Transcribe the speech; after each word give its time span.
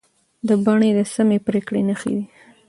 دا 0.47 0.55
بڼې 0.65 0.89
د 0.97 0.99
سمې 1.13 1.37
پرېکړې 1.47 1.81
نښې 1.87 2.11
دي. 2.17 2.25